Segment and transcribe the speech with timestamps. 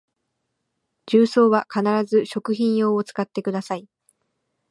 [1.05, 3.87] 重曹は必ず食品用を使ってください